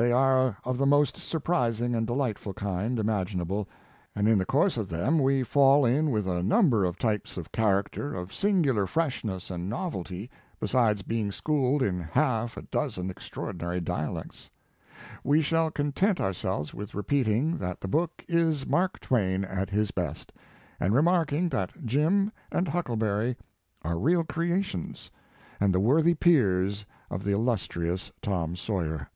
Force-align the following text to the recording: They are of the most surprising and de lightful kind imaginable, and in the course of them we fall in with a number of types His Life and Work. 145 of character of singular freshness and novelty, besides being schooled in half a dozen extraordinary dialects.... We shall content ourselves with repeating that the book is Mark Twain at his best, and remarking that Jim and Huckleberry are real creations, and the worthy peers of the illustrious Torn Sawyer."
They 0.00 0.12
are 0.12 0.56
of 0.62 0.78
the 0.78 0.86
most 0.86 1.16
surprising 1.16 1.92
and 1.92 2.06
de 2.06 2.12
lightful 2.12 2.54
kind 2.54 3.00
imaginable, 3.00 3.68
and 4.14 4.28
in 4.28 4.38
the 4.38 4.46
course 4.46 4.76
of 4.76 4.88
them 4.88 5.18
we 5.18 5.42
fall 5.42 5.84
in 5.84 6.12
with 6.12 6.24
a 6.28 6.40
number 6.40 6.84
of 6.84 6.96
types 6.98 7.30
His 7.34 7.38
Life 7.46 7.48
and 7.54 7.64
Work. 7.64 7.74
145 7.96 8.14
of 8.14 8.22
character 8.22 8.22
of 8.22 8.32
singular 8.32 8.86
freshness 8.86 9.50
and 9.50 9.68
novelty, 9.68 10.30
besides 10.60 11.02
being 11.02 11.32
schooled 11.32 11.82
in 11.82 11.98
half 11.98 12.56
a 12.56 12.62
dozen 12.62 13.10
extraordinary 13.10 13.80
dialects.... 13.80 14.50
We 15.24 15.42
shall 15.42 15.72
content 15.72 16.20
ourselves 16.20 16.72
with 16.72 16.94
repeating 16.94 17.56
that 17.58 17.80
the 17.80 17.88
book 17.88 18.24
is 18.28 18.68
Mark 18.68 19.00
Twain 19.00 19.42
at 19.44 19.70
his 19.70 19.90
best, 19.90 20.32
and 20.78 20.94
remarking 20.94 21.48
that 21.48 21.70
Jim 21.84 22.30
and 22.52 22.68
Huckleberry 22.68 23.36
are 23.82 23.98
real 23.98 24.22
creations, 24.22 25.10
and 25.58 25.74
the 25.74 25.80
worthy 25.80 26.14
peers 26.14 26.84
of 27.10 27.24
the 27.24 27.32
illustrious 27.32 28.12
Torn 28.22 28.54
Sawyer." 28.54 29.10